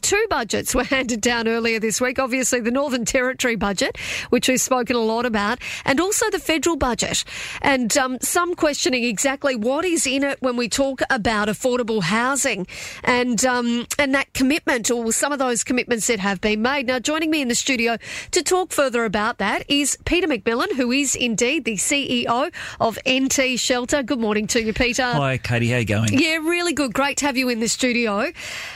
Two 0.00 0.26
budgets 0.28 0.74
were 0.74 0.84
handed 0.84 1.20
down 1.20 1.48
earlier 1.48 1.78
this 1.78 2.00
week. 2.00 2.18
Obviously, 2.18 2.60
the 2.60 2.70
Northern 2.70 3.04
Territory 3.04 3.56
budget, 3.56 3.96
which 4.30 4.48
we've 4.48 4.60
spoken 4.60 4.96
a 4.96 5.00
lot 5.00 5.26
about, 5.26 5.58
and 5.84 6.00
also 6.00 6.28
the 6.30 6.38
federal 6.38 6.76
budget. 6.76 7.24
And 7.62 7.96
um, 7.96 8.18
some 8.20 8.54
questioning 8.54 9.04
exactly 9.04 9.56
what 9.56 9.84
is 9.84 10.06
in 10.06 10.24
it 10.24 10.40
when 10.40 10.56
we 10.56 10.68
talk 10.68 11.00
about 11.10 11.48
affordable 11.48 12.02
housing 12.02 12.66
and 13.04 13.44
um, 13.44 13.86
and 13.98 14.14
that 14.14 14.32
commitment 14.34 14.90
or 14.90 15.12
some 15.12 15.32
of 15.32 15.38
those 15.38 15.64
commitments 15.64 16.06
that 16.08 16.18
have 16.18 16.40
been 16.40 16.62
made. 16.62 16.86
Now, 16.86 16.98
joining 16.98 17.30
me 17.30 17.40
in 17.40 17.48
the 17.48 17.54
studio 17.54 17.96
to 18.32 18.42
talk 18.42 18.72
further 18.72 19.04
about 19.04 19.38
that 19.38 19.64
is 19.68 19.96
Peter 20.04 20.26
McMillan, 20.26 20.72
who 20.74 20.92
is 20.92 21.14
indeed 21.14 21.64
the 21.64 21.74
CEO 21.74 22.52
of 22.80 22.98
NT 23.08 23.58
Shelter. 23.58 24.02
Good 24.02 24.20
morning 24.20 24.46
to 24.48 24.62
you, 24.62 24.72
Peter. 24.72 25.04
Hi, 25.04 25.38
Katie. 25.38 25.70
How 25.70 25.78
you 25.78 25.84
going? 25.84 26.08
Yeah, 26.12 26.36
really 26.36 26.72
good. 26.72 26.92
Great 26.92 27.18
to 27.18 27.26
have 27.26 27.36
you 27.36 27.48
in 27.48 27.60
the 27.60 27.68
studio. 27.68 28.32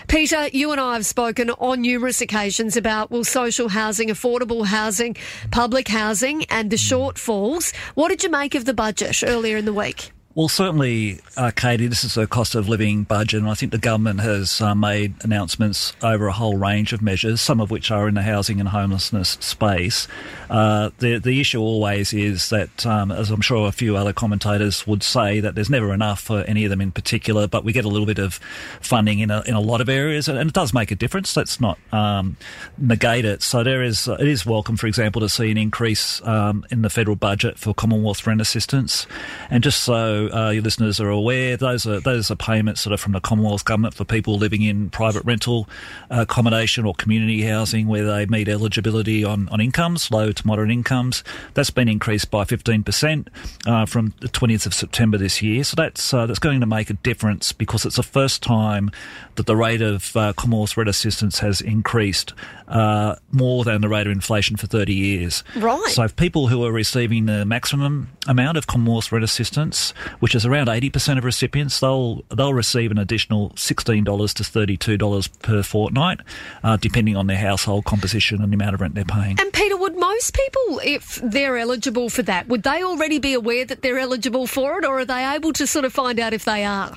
Peter, 0.08 0.48
you 0.52 0.72
and 0.72 0.80
I 0.80 1.00
have 1.01 1.07
spoken 1.07 1.48
on 1.51 1.80
numerous 1.80 2.21
occasions 2.21 2.77
about, 2.77 3.11
well, 3.11 3.24
social 3.24 3.70
housing, 3.70 4.09
affordable 4.09 4.66
housing, 4.66 5.16
public 5.51 5.88
housing, 5.88 6.45
and 6.45 6.70
the 6.70 6.77
shortfalls. 6.77 7.74
What 7.95 8.09
did 8.09 8.23
you 8.23 8.30
make 8.30 8.55
of 8.55 8.66
the 8.66 8.74
budget 8.74 9.23
earlier 9.24 9.57
in 9.57 9.65
the 9.65 9.73
week? 9.73 10.12
Well, 10.33 10.47
certainly, 10.47 11.19
uh, 11.37 11.51
Katie, 11.51 11.89
this 11.89 12.05
is 12.05 12.16
a 12.16 12.25
cost 12.25 12.55
of 12.55 12.69
living 12.69 13.02
budget, 13.02 13.41
and 13.41 13.51
I 13.51 13.55
think 13.55 13.73
the 13.73 13.79
government 13.79 14.21
has 14.21 14.61
uh, 14.61 14.77
made 14.77 15.16
announcements 15.25 15.93
over 16.05 16.29
a 16.29 16.33
whole 16.33 16.57
range 16.57 16.93
of 16.93 17.02
measures, 17.02 17.41
some 17.41 17.61
of 17.61 17.73
which 17.73 17.91
are 17.91 18.07
in 18.07 18.15
the 18.15 18.23
housing 18.23 18.61
and 18.61 18.69
homelessness 18.69 19.30
space. 19.41 20.07
Uh, 20.48 20.91
the 21.01 21.19
the 21.19 21.41
issue 21.41 21.59
always 21.59 22.12
is 22.12 22.48
that, 22.51 22.87
um, 22.87 23.11
as 23.11 23.30
I'm 23.30 23.41
sure 23.41 23.66
a 23.66 23.73
few 23.73 23.97
other 23.97 24.12
commentators 24.12 24.87
would 24.87 25.02
say, 25.02 25.41
that 25.41 25.57
there's 25.57 25.69
never 25.69 25.93
enough 25.93 26.21
for 26.21 26.43
any 26.43 26.65
of 26.65 26.71
them 26.71 26.80
in 26.80 26.93
particular, 26.93 27.49
but 27.49 27.65
we 27.65 27.73
get 27.73 27.85
a 27.85 27.88
little 27.88 28.07
bit 28.07 28.21
of 28.21 28.35
funding 28.80 29.19
in 29.19 29.33
a, 29.33 29.43
in 29.49 29.55
a 29.55 29.60
lot 29.60 29.80
of 29.80 29.88
areas, 29.88 30.29
and 30.29 30.38
it 30.38 30.52
does 30.55 30.73
make 30.73 30.93
a 30.93 30.97
difference. 30.97 31.37
Let's 31.37 31.60
not 31.60 31.77
um, 31.93 32.37
negate 32.79 33.24
it. 33.24 33.43
So 33.43 33.65
there 33.65 33.83
is 33.83 34.07
it 34.07 34.29
is 34.29 34.47
welcome, 34.47 34.76
for 34.76 34.87
example, 34.87 35.23
to 35.23 35.29
see 35.29 35.51
an 35.51 35.59
increase 35.59 36.23
um, 36.24 36.65
in 36.71 36.82
the 36.82 36.91
federal 36.91 37.16
budget 37.16 37.59
for 37.59 37.74
Commonwealth 37.74 38.24
rent 38.29 38.41
assistance, 38.41 39.09
and 39.51 39.65
just 39.65 39.82
so 39.82 40.21
uh, 40.34 40.50
your 40.50 40.62
listeners 40.62 41.00
are 41.00 41.09
aware, 41.09 41.56
those 41.56 41.86
are 41.86 42.00
those 42.00 42.30
are 42.30 42.36
payments 42.36 42.80
sort 42.80 42.92
of 42.92 43.00
from 43.00 43.12
the 43.12 43.20
Commonwealth 43.20 43.64
government 43.64 43.95
for 43.95 44.04
people 44.04 44.36
living 44.36 44.62
in 44.62 44.90
private 44.90 45.24
rental 45.24 45.68
uh, 46.10 46.23
accommodation 46.23 46.84
or 46.84 46.95
community 46.95 47.42
housing 47.42 47.86
where 47.86 48.04
they 48.04 48.26
meet 48.26 48.48
eligibility 48.48 49.24
on, 49.24 49.48
on 49.48 49.60
incomes, 49.60 50.10
low 50.10 50.32
to 50.32 50.46
moderate 50.46 50.70
incomes. 50.70 51.24
That's 51.54 51.70
been 51.70 51.88
increased 51.88 52.30
by 52.30 52.45
15% 52.45 53.28
uh, 53.66 53.86
from 53.86 54.14
the 54.20 54.28
20th 54.28 54.66
of 54.66 54.74
September 54.74 55.18
this 55.18 55.42
year. 55.42 55.64
So 55.64 55.74
that's 55.76 56.12
uh, 56.12 56.26
that's 56.26 56.38
going 56.38 56.60
to 56.60 56.66
make 56.66 56.90
a 56.90 56.95
difference 56.95 57.52
because 57.52 57.84
it's 57.84 57.96
the 57.96 58.02
first 58.02 58.42
time 58.42 58.90
that 59.36 59.46
the 59.46 59.56
rate 59.56 59.82
of 59.82 60.16
uh, 60.16 60.32
Commonwealth 60.34 60.76
rent 60.76 60.88
assistance 60.88 61.38
has 61.38 61.60
increased 61.60 62.34
uh, 62.68 63.16
more 63.32 63.64
than 63.64 63.80
the 63.80 63.88
rate 63.88 64.06
of 64.06 64.12
inflation 64.12 64.56
for 64.56 64.66
30 64.66 64.94
years. 64.94 65.42
Right. 65.56 65.88
So 65.88 66.04
if 66.04 66.14
people 66.16 66.48
who 66.48 66.64
are 66.64 66.72
receiving 66.72 67.26
the 67.26 67.44
maximum 67.44 68.08
amount 68.26 68.58
of 68.58 68.66
Commonwealth 68.66 69.10
rent 69.10 69.25
assistance, 69.25 69.92
which 70.19 70.34
is 70.34 70.44
around 70.44 70.66
80% 70.66 71.19
of 71.19 71.25
recipients, 71.25 71.81
they'll 71.81 72.25
they'll 72.34 72.55
receive 72.55 72.91
an 72.91 72.99
additional 72.99 73.50
$16 73.50 74.34
to 74.34 74.43
$32 74.43 75.43
per 75.43 75.62
fortnight, 75.62 76.21
uh, 76.62 76.77
depending 76.77 77.16
on 77.16 77.27
their 77.27 77.39
household 77.39 77.84
composition 77.84 78.43
and 78.43 78.53
the 78.53 78.55
amount 78.55 78.75
of 78.75 78.81
rent 78.81 78.94
they're 78.94 79.05
paying. 79.05 79.38
And 79.41 79.53
Peter, 79.53 79.77
would 79.77 79.97
most 79.97 80.34
people, 80.34 80.81
if 80.84 81.21
they're 81.22 81.56
eligible 81.56 82.11
for 82.11 82.22
that, 82.22 82.49
would 82.49 82.62
they 82.62 82.83
already 82.83 83.19
be 83.19 83.34
aware 83.34 83.65
that 83.65 83.83
they're 83.83 83.99
eligible 83.99 84.47
for 84.47 84.78
it, 84.78 84.84
or 84.84 85.00
are 85.00 85.05
they 85.05 85.25
able 85.34 85.53
to 85.55 85.66
sort 85.66 85.84
of 85.84 85.93
find 85.93 86.19
out 86.19 86.33
if 86.33 86.44
they 86.44 86.65
are? 86.65 86.97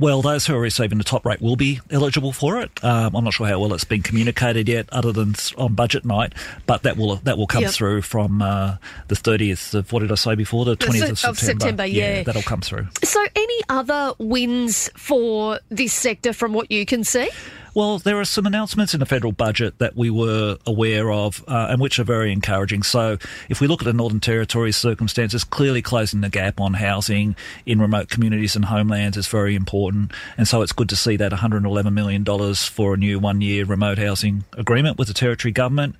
Well, 0.00 0.22
those 0.22 0.46
who 0.46 0.54
are 0.54 0.60
receiving 0.60 0.96
the 0.96 1.04
top 1.04 1.26
rate 1.26 1.42
will 1.42 1.56
be 1.56 1.78
eligible 1.90 2.32
for 2.32 2.58
it. 2.62 2.82
Um, 2.82 3.14
I'm 3.14 3.22
not 3.22 3.34
sure 3.34 3.46
how 3.46 3.60
well 3.60 3.74
it's 3.74 3.84
been 3.84 4.00
communicated 4.02 4.66
yet, 4.66 4.88
other 4.90 5.12
than 5.12 5.34
on 5.58 5.74
budget 5.74 6.06
night, 6.06 6.32
but 6.64 6.84
that 6.84 6.96
will 6.96 7.16
that 7.16 7.36
will 7.36 7.46
come 7.46 7.64
Yep. 7.64 7.70
through 7.72 8.00
from 8.02 8.40
uh, 8.40 8.76
the 9.08 9.14
30th 9.14 9.74
of 9.74 9.92
what 9.92 10.00
did 10.00 10.10
I 10.10 10.14
say 10.14 10.34
before? 10.34 10.64
The 10.64 10.74
20th 10.78 11.02
of 11.02 11.10
of 11.10 11.18
September. 11.38 11.44
September, 11.60 11.86
yeah. 11.86 12.22
that'll 12.22 12.40
come 12.40 12.62
through. 12.62 12.88
So, 13.04 13.22
any 13.36 13.60
other 13.68 14.14
wins 14.18 14.88
for 14.96 15.60
this 15.68 15.92
sector 15.92 16.32
from 16.32 16.54
what 16.54 16.70
you 16.72 16.86
can 16.86 17.04
see? 17.04 17.28
Well, 17.72 17.98
there 17.98 18.18
are 18.18 18.24
some 18.24 18.46
announcements 18.46 18.94
in 18.94 19.00
the 19.00 19.06
federal 19.06 19.32
budget 19.32 19.78
that 19.78 19.96
we 19.96 20.10
were 20.10 20.58
aware 20.66 21.12
of 21.12 21.44
uh, 21.46 21.68
and 21.70 21.80
which 21.80 21.98
are 21.98 22.04
very 22.04 22.32
encouraging. 22.32 22.82
So, 22.82 23.18
if 23.48 23.60
we 23.60 23.68
look 23.68 23.80
at 23.80 23.84
the 23.84 23.92
Northern 23.92 24.18
Territory 24.20 24.72
circumstances, 24.72 25.44
clearly 25.44 25.80
closing 25.80 26.20
the 26.20 26.28
gap 26.28 26.60
on 26.60 26.74
housing 26.74 27.36
in 27.66 27.80
remote 27.80 28.08
communities 28.08 28.56
and 28.56 28.64
homelands 28.64 29.16
is 29.16 29.28
very 29.28 29.54
important. 29.54 30.12
And 30.36 30.48
so, 30.48 30.62
it's 30.62 30.72
good 30.72 30.88
to 30.88 30.96
see 30.96 31.16
that 31.16 31.30
$111 31.30 31.92
million 31.92 32.24
for 32.54 32.94
a 32.94 32.96
new 32.96 33.18
one 33.20 33.40
year 33.40 33.64
remote 33.64 33.98
housing 33.98 34.44
agreement 34.56 34.98
with 34.98 35.08
the 35.08 35.14
Territory 35.14 35.52
government. 35.52 35.94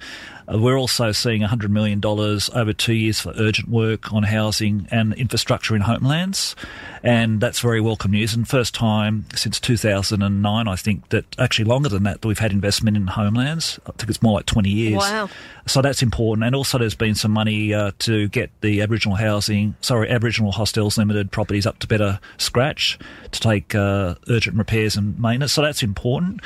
Uh, 0.53 0.59
we're 0.59 0.78
also 0.78 1.12
seeing 1.12 1.43
$100 1.43 1.71
million 1.71 2.00
over 2.05 2.72
two 2.72 2.94
years 2.94 3.21
for 3.21 3.33
urgent 3.37 3.69
work 3.69 4.12
on 4.12 4.22
housing 4.22 4.87
and 4.91 5.15
infrastructure 5.15 5.77
in 5.77 5.83
homelands. 5.83 6.56
And 7.03 7.41
that's 7.41 7.61
very 7.61 7.81
welcome 7.81 8.11
news. 8.11 8.34
And 8.34 8.47
first 8.47 8.75
time 8.75 9.25
since 9.34 9.59
2009, 9.60 10.69
I 10.69 10.77
think, 10.77 11.09
that 11.10 11.25
actually 11.39 11.65
longer 11.65 11.89
than 11.89 12.03
that, 12.03 12.21
that 12.21 12.28
we've 12.28 12.39
had 12.39 12.53
investment 12.53 12.97
in 12.97 13.06
homelands. 13.06 13.78
I 13.87 13.93
think 13.93 14.10
it's 14.10 14.22
more 14.22 14.34
like 14.34 14.47
20 14.47 14.69
years. 14.69 14.99
Wow. 14.99 15.31
So 15.66 15.83
that's 15.83 16.03
important. 16.03 16.44
And 16.44 16.55
also, 16.55 16.78
there's 16.78 16.94
been 16.94 17.15
some 17.15 17.31
money 17.31 17.72
uh, 17.72 17.93
to 18.00 18.28
get 18.28 18.50
the 18.60 18.83
Aboriginal 18.83 19.16
housing, 19.16 19.75
sorry, 19.81 20.10
Aboriginal 20.10 20.53
Hostels 20.53 20.99
Limited 20.99 21.31
properties 21.31 21.66
up 21.66 21.78
to 21.81 21.87
better 21.87 22.19
scratch 22.39 22.99
to 23.31 23.41
take 23.41 23.75
uh, 23.75 24.16
urgent 24.28 24.56
repairs 24.56 24.97
and 24.97 25.19
maintenance. 25.19 25.53
So 25.53 25.62
that's 25.62 25.83
important. 25.83 26.41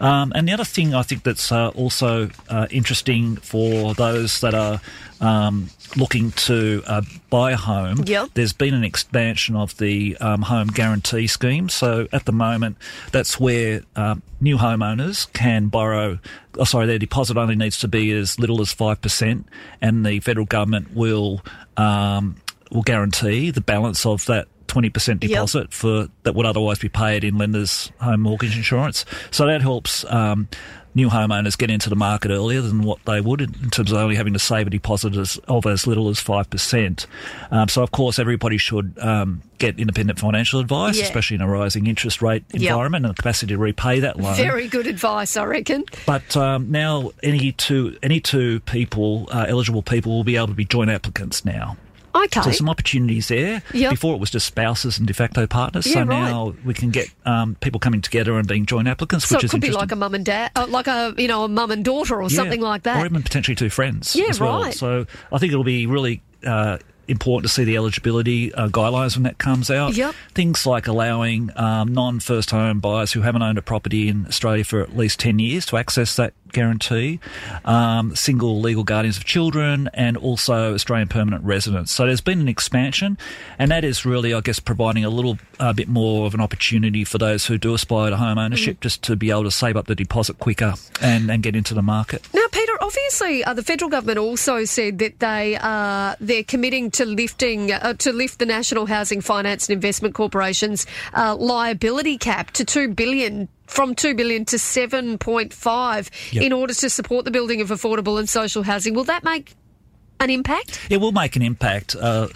Um, 0.00 0.32
and 0.34 0.48
the 0.48 0.52
other 0.52 0.64
thing 0.64 0.94
I 0.94 1.02
think 1.02 1.24
that's 1.24 1.52
uh, 1.52 1.68
also 1.70 2.30
uh, 2.48 2.66
interesting 2.70 3.36
for 3.50 3.94
those 3.94 4.40
that 4.40 4.54
are 4.54 4.80
um, 5.20 5.68
looking 5.96 6.30
to 6.32 6.82
uh, 6.86 7.02
buy 7.30 7.50
a 7.52 7.56
home, 7.56 8.04
Yep. 8.06 8.30
there's 8.34 8.52
been 8.52 8.74
an 8.74 8.84
expansion 8.84 9.56
of 9.56 9.76
the 9.78 10.16
um, 10.18 10.42
home 10.42 10.68
guarantee 10.68 11.26
scheme. 11.26 11.68
So 11.68 12.06
at 12.12 12.24
the 12.26 12.32
moment, 12.32 12.76
that's 13.12 13.38
where 13.40 13.82
um, 13.96 14.22
new 14.40 14.56
homeowners 14.56 15.30
can 15.32 15.66
borrow. 15.66 16.18
Oh, 16.58 16.64
sorry, 16.64 16.86
their 16.86 16.98
deposit 16.98 17.36
only 17.36 17.56
needs 17.56 17.78
to 17.80 17.88
be 17.88 18.12
as 18.12 18.38
little 18.38 18.60
as 18.60 18.72
five 18.72 19.00
percent, 19.02 19.46
and 19.80 20.06
the 20.06 20.20
federal 20.20 20.46
government 20.46 20.94
will 20.94 21.42
um, 21.76 22.36
will 22.70 22.82
guarantee 22.82 23.50
the 23.50 23.60
balance 23.60 24.06
of 24.06 24.24
that. 24.26 24.46
20% 24.70 25.20
deposit 25.20 25.72
for 25.72 26.08
that 26.22 26.34
would 26.34 26.46
otherwise 26.46 26.78
be 26.78 26.88
paid 26.88 27.24
in 27.24 27.36
lenders' 27.38 27.90
home 28.00 28.20
mortgage 28.20 28.56
insurance. 28.56 29.04
So 29.30 29.46
that 29.46 29.60
helps 29.62 30.04
um, 30.10 30.48
new 30.94 31.08
homeowners 31.08 31.56
get 31.56 31.70
into 31.70 31.88
the 31.88 31.94
market 31.96 32.30
earlier 32.30 32.60
than 32.60 32.82
what 32.82 32.98
they 33.04 33.20
would 33.20 33.40
in 33.40 33.70
terms 33.70 33.92
of 33.92 33.98
only 33.98 34.16
having 34.16 34.32
to 34.32 34.38
save 34.40 34.66
a 34.66 34.70
deposit 34.70 35.14
as, 35.16 35.38
of 35.48 35.64
as 35.66 35.86
little 35.86 36.08
as 36.08 36.18
5%. 36.20 37.06
Um, 37.52 37.68
so, 37.68 37.82
of 37.82 37.90
course, 37.92 38.18
everybody 38.18 38.58
should 38.58 38.96
um, 39.00 39.42
get 39.58 39.78
independent 39.78 40.18
financial 40.18 40.58
advice, 40.58 40.98
Yeah. 40.98 41.04
especially 41.04 41.36
in 41.36 41.42
a 41.42 41.48
rising 41.48 41.86
interest 41.86 42.22
rate 42.22 42.44
Yep. 42.52 42.62
environment 42.70 43.04
and 43.06 43.12
the 43.14 43.16
capacity 43.16 43.54
to 43.54 43.58
repay 43.58 44.00
that 44.00 44.18
loan. 44.18 44.36
Very 44.36 44.66
good 44.68 44.86
advice, 44.88 45.36
I 45.36 45.44
reckon. 45.44 45.84
But 46.06 46.36
um, 46.36 46.70
now 46.72 47.10
any 47.22 47.52
two 47.52 47.96
any 48.02 48.20
two 48.20 48.58
people, 48.60 49.28
uh, 49.30 49.46
eligible 49.48 49.82
people, 49.82 50.12
will 50.12 50.24
be 50.24 50.36
able 50.36 50.48
to 50.48 50.54
be 50.54 50.64
joint 50.64 50.90
applicants 50.90 51.44
now. 51.44 51.76
Okay. 52.14 52.28
So 52.40 52.42
there's 52.42 52.58
some 52.58 52.68
opportunities 52.68 53.28
there. 53.28 53.62
Yep. 53.72 53.90
Before 53.90 54.14
it 54.14 54.20
was 54.20 54.30
just 54.30 54.46
spouses 54.46 54.98
and 54.98 55.06
de 55.06 55.14
facto 55.14 55.46
partners. 55.46 55.86
Yeah, 55.86 55.94
so 55.94 55.98
right. 56.00 56.06
now 56.08 56.54
we 56.64 56.74
can 56.74 56.90
get 56.90 57.08
um, 57.24 57.56
people 57.60 57.80
coming 57.80 58.00
together 58.02 58.36
and 58.38 58.46
being 58.48 58.66
joint 58.66 58.88
applicants, 58.88 59.26
so 59.28 59.36
which 59.36 59.44
it 59.44 59.46
is 59.46 59.50
could 59.52 59.60
be 59.60 59.68
interesting. 59.68 59.88
like 59.88 59.92
a 59.92 59.96
mum 59.96 60.14
and 60.14 60.24
dad, 60.24 60.50
uh, 60.56 60.66
like 60.68 60.86
a 60.86 61.14
you 61.16 61.28
know 61.28 61.44
a 61.44 61.48
mum 61.48 61.70
and 61.70 61.84
daughter 61.84 62.16
or 62.16 62.22
Yeah. 62.30 62.36
something 62.36 62.60
like 62.60 62.82
that. 62.84 63.02
Or 63.02 63.06
even 63.06 63.22
potentially 63.22 63.54
two 63.54 63.70
friends 63.70 64.14
Yeah, 64.16 64.26
as 64.28 64.40
well. 64.40 64.62
right. 64.62 64.74
So 64.74 65.06
I 65.32 65.38
think 65.38 65.52
it'll 65.52 65.64
be 65.64 65.86
really 65.86 66.22
uh, 66.44 66.78
important 67.08 67.48
to 67.48 67.52
see 67.52 67.64
the 67.64 67.76
eligibility 67.76 68.54
uh, 68.54 68.68
guidelines 68.68 69.16
when 69.16 69.24
that 69.24 69.38
comes 69.38 69.70
out. 69.70 69.94
Yep. 69.94 70.14
Things 70.34 70.64
like 70.66 70.86
allowing 70.86 71.50
um, 71.56 71.92
non 71.92 72.20
first 72.20 72.50
home 72.50 72.80
buyers 72.80 73.12
who 73.12 73.22
haven't 73.22 73.42
owned 73.42 73.58
a 73.58 73.62
property 73.62 74.08
in 74.08 74.26
Australia 74.26 74.64
for 74.64 74.80
at 74.80 74.96
least 74.96 75.18
10 75.20 75.38
years 75.38 75.66
to 75.66 75.76
access 75.76 76.16
that 76.16 76.32
guarantee, 76.52 77.20
um, 77.64 78.14
single 78.16 78.60
legal 78.60 78.84
guardians 78.84 79.16
of 79.16 79.24
children, 79.24 79.88
and 79.94 80.16
also 80.16 80.74
Australian 80.74 81.08
permanent 81.08 81.44
residents. 81.44 81.92
So 81.92 82.06
there's 82.06 82.20
been 82.20 82.40
an 82.40 82.48
expansion, 82.48 83.18
and 83.58 83.70
that 83.70 83.84
is 83.84 84.04
really, 84.06 84.34
I 84.34 84.40
guess, 84.40 84.60
providing 84.60 85.04
a 85.04 85.10
little 85.10 85.38
uh, 85.58 85.72
bit 85.72 85.88
more 85.88 86.26
of 86.26 86.34
an 86.34 86.40
opportunity 86.40 87.04
for 87.04 87.18
those 87.18 87.46
who 87.46 87.58
do 87.58 87.74
aspire 87.74 88.10
to 88.10 88.16
home 88.16 88.38
ownership 88.38 88.60
Mm. 88.78 88.80
just 88.80 89.02
to 89.02 89.16
be 89.16 89.30
able 89.30 89.44
to 89.44 89.50
save 89.50 89.76
up 89.76 89.86
the 89.86 89.94
deposit 89.94 90.38
quicker 90.38 90.74
and, 91.00 91.30
and 91.30 91.42
get 91.42 91.56
into 91.56 91.74
the 91.74 91.82
market. 91.82 92.26
Now, 92.34 92.44
Peter, 92.52 92.72
obviously, 92.80 93.42
uh, 93.44 93.54
the 93.54 93.62
federal 93.62 93.90
government 93.90 94.18
also 94.18 94.64
said 94.64 94.98
that 94.98 95.18
they 95.18 95.56
are 95.56 96.16
they're 96.20 96.44
committing 96.44 96.90
to 96.92 97.04
lifting 97.04 97.72
uh, 97.72 97.94
to 97.94 98.12
lift 98.12 98.38
the 98.38 98.46
National 98.46 98.86
Housing 98.86 99.20
Finance 99.20 99.68
and 99.68 99.74
Investment 99.74 100.14
Corporation's 100.14 100.86
uh, 101.14 101.34
liability 101.36 102.18
cap 102.18 102.50
to 102.52 102.64
two 102.64 102.88
billion. 102.88 103.48
From 103.70 103.94
two 103.94 104.14
billion 104.14 104.44
to 104.46 104.58
seven 104.58 105.16
point 105.16 105.54
five, 105.54 106.10
Yep. 106.32 106.42
in 106.44 106.52
order 106.52 106.74
to 106.74 106.90
support 106.90 107.24
the 107.24 107.30
building 107.30 107.60
of 107.60 107.68
affordable 107.70 108.18
and 108.18 108.28
social 108.28 108.62
housing. 108.64 108.94
Will 108.94 109.04
that 109.04 109.22
make 109.24 109.54
an 110.20 110.30
impact? 110.30 110.78
It 110.90 110.98
will 110.98 111.12
make 111.12 111.34
an 111.36 111.42
impact 111.42 111.96
uh, 111.96 112.28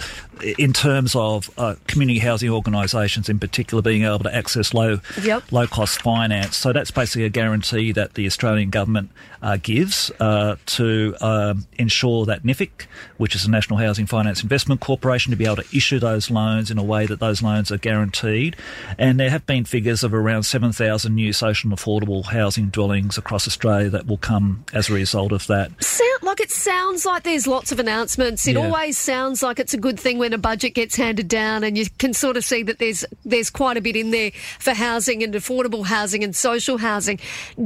in 0.58 0.72
terms 0.72 1.14
of 1.14 1.50
uh, 1.58 1.74
community 1.86 2.18
housing 2.18 2.50
organisations, 2.50 3.28
in 3.28 3.38
particular, 3.38 3.82
being 3.82 4.04
able 4.04 4.20
to 4.20 4.34
access 4.34 4.74
low 4.74 5.00
Yep. 5.22 5.52
low 5.52 5.66
cost 5.66 6.02
finance. 6.02 6.56
So 6.56 6.72
that's 6.72 6.90
basically 6.90 7.24
a 7.24 7.28
guarantee 7.30 7.92
that 7.92 8.14
the 8.14 8.26
Australian 8.26 8.70
government 8.70 9.10
uh, 9.42 9.58
gives 9.62 10.10
uh, 10.20 10.56
to 10.66 11.14
um, 11.20 11.66
ensure 11.74 12.24
that 12.26 12.42
NHFIC, 12.42 12.86
which 13.18 13.34
is 13.34 13.44
the 13.44 13.50
National 13.50 13.78
Housing 13.78 14.06
Finance 14.06 14.42
Investment 14.42 14.80
Corporation, 14.80 15.30
to 15.30 15.36
be 15.36 15.44
able 15.44 15.56
to 15.56 15.76
issue 15.76 15.98
those 15.98 16.30
loans 16.30 16.70
in 16.70 16.78
a 16.78 16.82
way 16.82 17.06
that 17.06 17.20
those 17.20 17.42
loans 17.42 17.70
are 17.70 17.76
guaranteed. 17.78 18.56
And 18.98 19.20
there 19.20 19.30
have 19.30 19.44
been 19.46 19.64
figures 19.64 20.02
of 20.02 20.14
around 20.14 20.44
7,000 20.44 21.14
new 21.14 21.32
social 21.32 21.70
and 21.70 21.78
affordable 21.78 22.24
housing 22.24 22.68
dwellings 22.68 23.18
across 23.18 23.46
Australia 23.46 23.90
that 23.90 24.06
will 24.06 24.16
come 24.18 24.64
as 24.72 24.88
a 24.88 24.94
result 24.94 25.32
of 25.32 25.46
that. 25.48 25.70
Sound, 25.84 26.13
like 26.34 26.40
it 26.40 26.50
sounds 26.50 27.06
like 27.06 27.22
there's 27.22 27.46
lots 27.46 27.70
of 27.70 27.78
announcements. 27.78 28.46
It 28.48 28.56
Yeah. 28.56 28.66
always 28.66 28.98
sounds 28.98 29.40
like 29.42 29.60
it's 29.60 29.72
a 29.72 29.76
good 29.78 29.98
thing 30.00 30.18
when 30.18 30.32
a 30.32 30.38
budget 30.38 30.74
gets 30.74 30.96
handed 30.96 31.28
down, 31.28 31.62
and 31.62 31.78
you 31.78 31.86
can 31.98 32.12
sort 32.12 32.36
of 32.36 32.44
see 32.44 32.62
that 32.64 32.78
there's 32.80 33.04
there's 33.24 33.50
quite 33.50 33.76
a 33.76 33.80
bit 33.80 33.94
in 33.94 34.10
there 34.10 34.32
for 34.58 34.72
housing 34.74 35.22
and 35.22 35.32
affordable 35.34 35.86
housing 35.86 36.24
and 36.24 36.34
social 36.34 36.78
housing. 36.78 37.20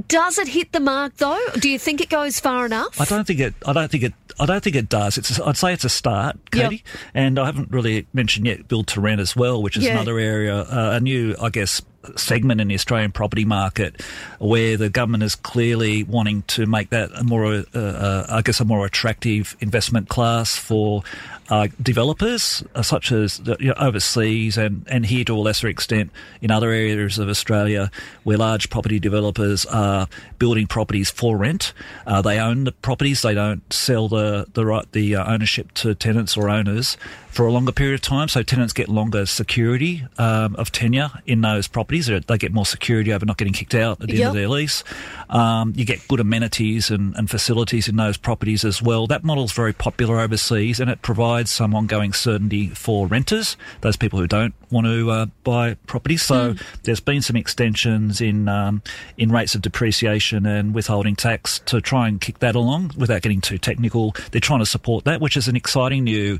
Does 0.07 0.39
it 0.39 0.49
hit 0.49 0.73
the 0.73 0.81
mark 0.81 1.17
though? 1.17 1.41
Do 1.61 1.71
you 1.71 1.79
think 1.79 2.01
it 2.03 2.11
goes 2.11 2.39
far 2.41 2.67
enough? 2.67 3.01
I 3.01 3.07
don't 3.07 3.27
think 3.27 3.41
it. 3.41 3.55
I 3.67 3.73
don't 3.73 3.91
think 3.91 4.03
it. 4.05 4.13
I 4.39 4.45
don't 4.47 4.63
think 4.63 4.77
it 4.77 4.89
does. 4.91 5.17
It's. 5.17 5.39
A, 5.39 5.47
I'd 5.47 5.57
say 5.57 5.73
it's 5.73 5.85
a 5.85 5.89
start, 5.89 6.37
Yep. 6.55 6.71
Katie. 6.71 6.85
And 7.15 7.39
I 7.39 7.47
haven't 7.47 7.71
really 7.71 8.07
mentioned 8.13 8.47
yet 8.47 8.69
build 8.69 8.87
to 8.89 9.01
rent 9.01 9.21
as 9.21 9.35
well, 9.35 9.63
which 9.63 9.77
is 9.77 9.85
Yeah. 9.85 9.93
another 9.93 10.19
area, 10.19 10.61
uh, 10.61 10.91
a 10.95 11.01
new, 11.01 11.35
I 11.41 11.49
guess, 11.49 11.81
segment 12.17 12.61
in 12.61 12.69
the 12.69 12.75
Australian 12.75 13.13
property 13.13 13.45
market, 13.45 14.01
where 14.39 14.77
the 14.77 14.89
government 14.89 15.23
is 15.23 15.35
clearly 15.35 16.05
wanting 16.05 16.43
to 16.43 16.67
make 16.67 16.91
that 16.91 17.11
a 17.15 17.25
more, 17.25 17.47
uh, 17.47 17.63
uh, 17.75 18.27
I 18.29 18.43
guess, 18.43 18.61
a 18.61 18.65
more 18.65 18.87
attractive 18.87 19.57
investment 19.61 20.09
class 20.09 20.57
for. 20.57 21.03
Uh, 21.51 21.67
developers, 21.83 22.63
uh, 22.75 22.83
such 22.83 23.11
as 23.11 23.41
you 23.59 23.69
know, 23.69 23.75
overseas 23.79 24.59
and, 24.59 24.87
and 24.87 25.07
here 25.07 25.25
to 25.25 25.33
a 25.33 25.41
lesser 25.41 25.67
extent 25.67 26.11
in 26.43 26.51
other 26.51 26.69
areas 26.73 27.19
of 27.19 27.31
Australia, 27.31 27.91
where 28.25 28.37
large 28.37 28.69
property 28.69 29.01
developers 29.01 29.65
are 29.65 30.09
building 30.39 30.67
properties 30.67 31.11
for 31.11 31.39
rent. 31.39 31.73
Uh, 32.07 32.21
they 32.21 32.39
own 32.39 32.65
the 32.65 32.73
properties; 32.73 33.23
they 33.23 33.33
don't 33.33 33.73
sell 33.73 34.09
the 34.09 34.47
the 34.53 34.67
right 34.67 34.93
the 34.93 35.17
uh, 35.17 35.33
ownership 35.33 35.73
to 35.73 35.95
tenants 35.95 36.37
or 36.37 36.51
owners 36.51 36.99
for 37.31 37.47
a 37.47 37.53
longer 37.53 37.73
period 37.73 37.95
of 37.95 38.01
time. 38.01 38.29
So 38.29 38.43
tenants 38.43 38.73
get 38.73 38.89
longer 38.89 39.27
security 39.27 40.07
um, 40.19 40.57
of 40.57 40.73
tenure 40.73 41.11
in 41.27 41.41
those 41.41 41.69
properties. 41.69 41.98
They 42.07 42.21
they 42.21 42.39
get 42.39 42.53
more 42.53 42.67
security 42.67 43.13
over 43.13 43.27
not 43.27 43.37
getting 43.37 43.53
kicked 43.53 43.75
out 43.75 44.01
at 44.01 44.09
the 44.09 44.23
end 44.23 44.29
of 44.29 44.35
their 44.35 44.49
lease. 44.49 44.85
Um, 45.29 45.73
you 45.77 45.85
get 45.85 46.07
good 46.09 46.21
amenities 46.21 46.91
and, 46.91 47.15
and 47.17 47.29
facilities 47.29 47.89
in 47.89 47.97
those 47.97 48.17
properties 48.17 48.65
as 48.65 48.81
well. 48.81 49.07
That 49.07 49.25
model 49.25 49.45
is 49.45 49.53
very 49.53 49.73
popular 49.73 50.21
overseas, 50.21 50.81
and 50.81 50.91
it 50.91 51.03
provides 51.03 51.51
some 51.51 51.75
ongoing 51.75 52.13
certainty 52.13 52.69
for 52.69 53.07
renters, 53.07 53.57
those 53.81 53.97
people 53.97 54.19
who 54.19 54.27
don't 54.27 54.55
want 54.71 54.87
to 54.87 55.11
uh, 55.11 55.27
buy 55.45 55.75
properties. 55.87 56.23
So 56.23 56.55
there's 56.85 57.01
been 57.01 57.23
some 57.23 57.37
extensions 57.37 58.21
in 58.21 58.49
um, 58.49 58.83
in 59.17 59.31
rates 59.31 59.55
of 59.55 59.63
depreciation 59.63 60.47
and 60.47 60.75
withholding 60.75 61.17
tax 61.17 61.59
to 61.67 61.81
try 61.81 62.09
and 62.09 62.21
kick 62.21 62.39
that 62.39 62.55
along 62.55 62.93
without 62.97 63.23
getting 63.23 63.41
too 63.41 63.59
technical. 63.59 64.15
They're 64.31 64.41
trying 64.41 64.61
to 64.61 64.67
support 64.67 65.05
that, 65.05 65.21
which 65.21 65.37
is 65.37 65.49
an 65.49 65.57
exciting 65.57 66.05
new. 66.05 66.39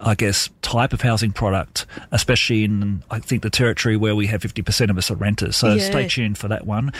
I 0.00 0.14
guess, 0.14 0.50
type 0.62 0.92
of 0.92 1.00
housing 1.00 1.32
product, 1.32 1.86
especially 2.12 2.64
in, 2.64 3.02
I 3.10 3.20
think, 3.20 3.42
the 3.42 3.50
territory 3.50 3.96
where 3.96 4.14
we 4.16 4.26
have 4.26 4.42
50% 4.42 4.90
of 4.90 4.98
us 4.98 5.10
are 5.10 5.14
renters. 5.16 5.56
So 5.56 5.74
Yeah. 5.74 5.84
stay 5.84 6.08
tuned 6.08 6.36
for 6.38 6.48
that 6.48 6.66
one. 6.66 6.92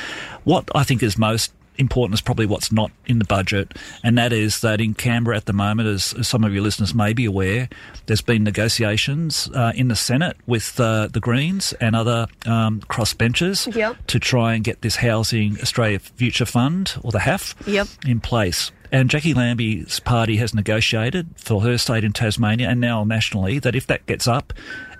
What 0.44 0.68
I 0.74 0.84
think 0.84 1.02
is 1.02 1.18
most 1.18 1.52
important 1.76 2.14
is 2.14 2.20
probably 2.20 2.46
what's 2.46 2.70
not 2.70 2.92
in 3.06 3.18
the 3.18 3.24
budget, 3.24 3.76
and 4.04 4.16
that 4.16 4.32
is 4.32 4.60
that 4.60 4.80
in 4.80 4.94
Canberra 4.94 5.36
at 5.36 5.46
the 5.46 5.52
moment, 5.52 5.88
as, 5.88 6.14
as 6.16 6.28
some 6.28 6.44
of 6.44 6.54
your 6.54 6.62
listeners 6.62 6.94
may 6.94 7.12
be 7.12 7.24
aware, 7.24 7.68
there's 8.06 8.20
been 8.20 8.44
negotiations 8.44 9.50
uh, 9.54 9.72
in 9.74 9.88
the 9.88 9.96
Senate 9.96 10.36
with 10.46 10.78
uh, 10.78 11.08
the 11.12 11.18
Greens 11.18 11.72
and 11.80 11.96
other 11.96 12.28
um, 12.46 12.80
crossbenchers 12.88 13.74
Yep. 13.74 13.96
to 14.06 14.20
try 14.20 14.54
and 14.54 14.62
get 14.62 14.82
this 14.82 14.96
Housing 14.96 15.58
Australia 15.60 15.98
Future 15.98 16.44
Fund, 16.46 16.94
or 17.02 17.10
the 17.10 17.18
HAFF, 17.20 17.54
Yep. 17.66 17.88
in 18.06 18.20
place. 18.20 18.70
And 18.94 19.10
Jacqui 19.10 19.34
Lambie's 19.34 19.98
party 19.98 20.36
has 20.36 20.54
negotiated 20.54 21.26
for 21.34 21.62
her 21.62 21.78
state 21.78 22.04
in 22.04 22.12
Tasmania 22.12 22.68
and 22.68 22.80
now 22.80 23.02
nationally 23.02 23.58
that 23.58 23.74
if 23.74 23.88
that 23.88 24.06
gets 24.06 24.28
up, 24.28 24.52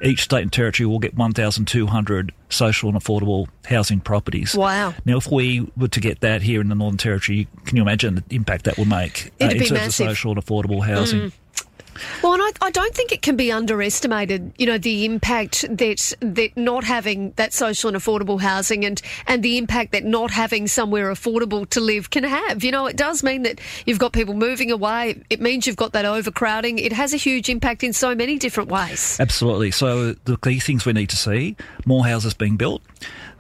each 0.03 0.25
state 0.25 0.43
and 0.43 0.53
territory 0.53 0.85
will 0.89 0.99
get 0.99 1.17
1,200 1.17 2.33
social 2.49 2.89
and 2.89 2.99
affordable 2.99 3.47
housing 3.67 4.01
properties. 4.01 4.57
Wow. 4.57 4.95
Now, 5.05 5.19
if 5.19 5.31
we 5.31 5.71
were 5.77 5.87
to 5.87 6.01
get 6.01 6.23
that 6.23 6.43
here 6.43 6.61
in 6.61 6.71
the 6.71 6.75
Northern 6.75 6.99
Territory, 6.99 7.47
can 7.67 7.77
you 7.77 7.85
imagine 7.85 8.17
the 8.17 8.25
impact 8.31 8.65
that 8.65 8.77
will 8.77 8.85
make 8.85 9.31
uh, 9.41 9.45
in 9.45 9.59
terms 9.59 9.71
massive. 9.71 9.77
Mm. 9.77 9.87
of 9.87 9.93
social 10.17 10.33
and 10.33 10.45
affordable 10.45 10.85
housing? 10.85 11.31
Well, 12.23 12.35
and 12.35 12.43
I, 12.43 12.67
I 12.67 12.71
don't 12.71 12.95
think 12.95 13.13
it 13.13 13.23
can 13.23 13.37
be 13.37 13.51
underestimated. 13.53 14.53
You 14.59 14.67
know, 14.67 14.79
the 14.79 15.05
impact 15.05 15.65
that 15.69 16.13
that 16.21 16.57
not 16.57 16.85
having 16.85 17.33
that 17.37 17.53
social 17.53 17.89
and 17.89 17.97
affordable 17.97 18.41
housing, 18.41 18.85
and 18.85 19.01
and 19.27 19.43
the 19.43 19.59
impact 19.59 19.93
that 19.93 20.05
not 20.05 20.31
having 20.31 20.67
somewhere 20.67 21.13
affordable 21.13 21.69
to 21.71 21.81
live 21.81 22.11
can 22.11 22.25
have. 22.25 22.65
You 22.65 22.73
know, 22.73 22.87
it 22.87 22.97
does 22.97 23.23
mean 23.23 23.43
that 23.43 23.61
you've 23.87 23.99
got 23.99 24.13
people 24.13 24.35
moving 24.35 24.71
away. 24.71 25.23
It 25.31 25.41
means 25.41 25.67
you've 25.67 25.77
got 25.77 25.93
that 25.93 26.05
overcrowding. 26.05 26.79
It 26.79 26.93
has 26.93 27.15
a 27.15 27.19
huge 27.19 27.49
impact 27.49 27.83
in 27.83 27.93
so 27.93 28.15
many 28.15 28.39
different 28.39 28.71
ways. 28.71 29.19
Absolutely. 29.21 29.71
So 29.71 30.15
the 30.25 30.37
key 30.37 30.61
things 30.61 30.87
we 30.87 30.93
need 30.93 31.11
to 31.11 31.17
see: 31.17 31.57
more 31.85 32.07
houses 32.07 32.35
being 32.35 32.57
built. 32.57 32.83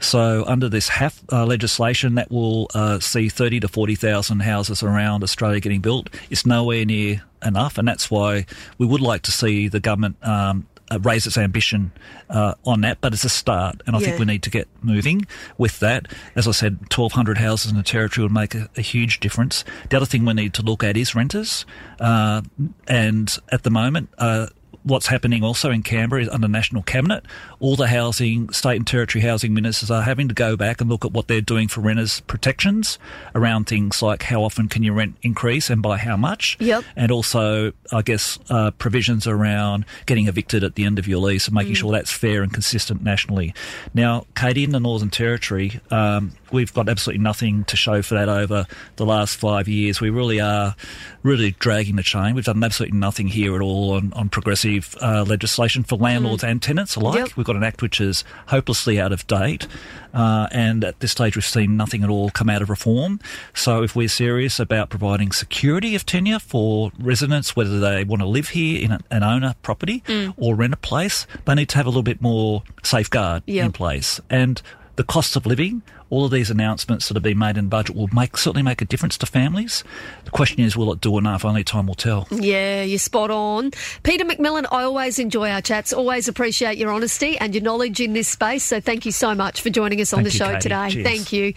So 0.01 0.45
under 0.47 0.69
this 0.69 0.89
HAFF 0.89 1.23
uh, 1.33 1.47
legislation, 1.47 2.15
that 2.17 2.31
will 2.31 2.69
uh, 2.75 3.01
see 3.01 3.29
thirty 3.29 3.61
to 3.61 3.69
forty 3.69 3.95
thousand 3.95 4.41
houses 4.41 4.83
around 4.83 5.23
Australia 5.23 5.61
getting 5.61 5.81
built. 5.81 6.11
It's 6.31 6.45
nowhere 6.47 6.85
near 6.85 7.23
enough, 7.45 7.79
and 7.79 7.87
that's 7.89 8.11
why 8.11 8.47
we 8.79 8.87
would 8.87 9.01
like 9.01 9.23
to 9.23 9.31
see 9.31 9.69
the 9.69 9.81
government. 9.81 10.17
Um, 10.23 10.67
uh, 10.91 10.99
raise 11.01 11.27
its 11.27 11.39
ambition 11.39 11.91
uh, 12.29 12.53
on 12.67 12.83
that, 12.83 13.01
but 13.01 13.15
it's 13.15 13.25
a 13.25 13.29
start, 13.31 13.81
and 13.87 13.97
I 13.97 14.01
Yeah. 14.01 14.05
think 14.05 14.19
we 14.19 14.27
need 14.27 14.43
to 14.43 14.51
get 14.51 14.69
moving 14.83 15.25
with 15.57 15.79
that. 15.81 16.09
As 16.37 16.47
I 16.47 16.51
said, 16.51 16.77
1,200 16.95 17.39
houses 17.39 17.71
in 17.71 17.79
the 17.79 17.83
territory 17.83 18.23
would 18.27 18.33
make 18.35 18.55
a, 18.55 18.69
a 18.77 18.83
huge 18.83 19.19
difference. 19.19 19.65
The 19.89 19.97
other 19.97 20.05
thing 20.05 20.27
we 20.27 20.35
need 20.35 20.53
to 20.55 20.63
look 20.63 20.85
at 20.85 20.99
is 20.99 21.15
renters, 21.15 21.65
uh, 22.01 22.43
and 22.87 23.35
at 23.51 23.63
the 23.63 23.71
moment, 23.71 24.11
uh, 24.19 24.49
what's 24.83 25.07
happening 25.07 25.43
also 25.43 25.71
in 25.71 25.83
Canberra 25.83 26.21
is 26.21 26.29
under 26.29 26.49
National 26.49 26.83
Cabinet, 26.83 27.25
all 27.65 27.77
the 27.77 27.87
housing, 27.87 28.51
state 28.51 28.77
and 28.77 28.87
territory 28.87 29.23
housing 29.23 29.55
ministers 29.55 29.91
are 29.91 30.03
having 30.03 30.29
to 30.29 30.35
go 30.35 30.55
back 30.55 30.83
and 30.83 30.91
look 30.91 31.03
at 31.03 31.13
what 31.13 31.29
they're 31.29 31.41
doing 31.41 31.67
for 31.67 31.81
renters' 31.81 32.21
protections 32.21 32.99
around 33.35 33.67
things 33.67 34.03
like 34.03 34.23
how 34.25 34.45
often 34.45 34.69
can 34.69 34.83
your 34.83 34.93
rent 34.93 35.17
increase 35.23 35.71
and 35.71 35.81
by 35.81 35.97
how 35.97 36.15
much. 36.15 36.59
Yep. 36.61 36.85
And 36.95 37.11
also, 37.11 37.73
I 37.91 38.03
guess, 38.03 38.39
uh, 38.51 38.71
provisions 38.73 39.27
around 39.27 39.87
getting 40.05 40.29
evicted 40.29 40.63
at 40.63 40.75
the 40.75 40.85
end 40.85 40.99
of 40.99 41.09
your 41.09 41.21
lease 41.21 41.47
and 41.47 41.55
making 41.55 41.73
sure 41.73 41.91
that's 41.91 42.13
fair 42.13 42.43
and 42.43 42.53
consistent 42.53 43.03
nationally. 43.03 43.55
Now, 43.95 44.27
Katie, 44.37 44.65
in 44.65 44.73
the 44.73 44.81
Northern 44.81 45.09
Territory, 45.09 45.81
um, 45.91 46.33
we've 46.53 46.75
got 46.75 46.91
absolutely 46.91 47.23
nothing 47.23 47.65
to 47.65 47.77
show 47.79 48.03
for 48.03 48.15
that 48.15 48.29
over 48.29 48.67
the 48.97 49.07
last 49.07 49.37
five 49.37 49.69
years. 49.69 50.03
We 50.03 50.11
really 50.11 50.39
are 50.39 50.77
really 51.23 51.53
dragging 51.53 51.97
the 51.97 52.03
chain. 52.03 52.35
We've 52.35 52.45
done 52.45 52.63
absolutely 52.63 52.99
nothing 52.99 53.29
here 53.29 53.57
at 53.57 53.63
all 53.63 53.93
on, 53.93 54.13
on 54.13 54.29
progressive 54.29 54.95
uh, 55.01 55.25
legislation 55.27 55.83
for 55.83 55.97
landlords 55.97 56.45
and 56.45 56.61
tenants 56.61 56.97
alike. 56.97 57.19
Yep. 57.19 57.37
We've 57.37 57.47
got 57.47 57.54
an 57.55 57.63
act 57.65 57.83
which 57.83 58.01
is 58.01 58.25
hopelessly 58.49 59.01
out 59.01 59.13
of 59.13 59.27
date. 59.27 59.67
Uh, 60.13 60.47
and 60.53 60.85
at 60.85 61.01
this 61.01 61.11
stage, 61.11 61.35
we've 61.37 61.45
seen 61.45 61.77
nothing 61.77 62.05
at 62.05 62.11
all 62.11 62.31
come 62.31 62.49
out 62.49 62.63
of 62.63 62.71
reform. 62.71 63.19
So, 63.53 63.83
if 63.83 63.97
we're 63.97 64.09
serious 64.09 64.61
about 64.61 64.89
providing 64.89 65.33
security 65.33 65.95
of 65.97 66.07
tenure 66.07 66.39
for 66.39 66.93
residents, 66.99 67.57
whether 67.57 67.81
they 67.81 68.05
want 68.05 68.23
to 68.23 68.29
live 68.29 68.51
here 68.51 68.81
in 68.85 68.93
a, 68.93 69.01
an 69.11 69.23
owner 69.25 69.55
property 69.63 70.05
or 70.37 70.55
rent 70.55 70.73
a 70.73 70.77
place, 70.77 71.27
they 71.47 71.55
need 71.57 71.69
to 71.71 71.77
have 71.77 71.87
a 71.87 71.89
little 71.89 72.03
bit 72.05 72.23
more 72.23 72.63
safeguard 72.85 73.43
Yep. 73.47 73.65
in 73.67 73.73
place. 73.73 74.21
And 74.31 74.63
the 74.97 75.05
cost 75.05 75.37
of 75.37 75.47
living, 75.47 75.83
all 76.11 76.25
of 76.25 76.31
these 76.31 76.51
announcements 76.51 77.09
that 77.09 77.15
have 77.15 77.23
been 77.23 77.39
made 77.39 77.57
in 77.57 77.65
the 77.65 77.69
budget 77.69 77.97
will 77.97 78.09
make 78.13 78.37
certainly 78.37 78.63
make 78.63 78.81
a 78.81 78.85
difference 78.85 79.19
to 79.19 79.27
families. 79.27 79.83
The 80.25 80.31
question 80.31 80.61
is, 80.61 80.77
will 80.77 80.93
it 80.93 81.01
do 81.01 81.19
enough? 81.19 81.45
Only 81.45 81.65
time 81.65 81.87
will 81.87 81.95
tell. 81.95 82.29
Yeah, 82.31 82.83
you're 82.83 82.99
spot 82.99 83.31
on. 83.31 83.73
Peter 84.03 84.25
McMillan, 84.25 84.67
I 84.71 84.83
always 84.83 85.19
enjoy 85.19 85.51
our 85.51 85.61
chats, 85.63 85.93
always 85.93 86.29
appreciate 86.29 86.79
your 86.79 86.91
honesty 86.91 87.39
and 87.39 87.55
your 87.55 87.63
knowledge 87.63 88.01
in 88.01 88.13
this 88.13 88.29
space. 88.29 88.65
So 88.65 88.81
thank 88.81 89.07
you 89.07 89.13
so 89.13 89.35
much 89.35 89.63
for 89.63 89.71
joining 89.71 90.01
us 90.01 90.13
on 90.13 90.19
Thank 90.19 90.29
the 90.29 90.33
you, 90.33 90.39
show 90.39 90.53
Katie. 90.53 90.61
today. 90.61 90.91
Cheers. 90.91 91.07
Thank 91.07 91.33
you. 91.33 91.55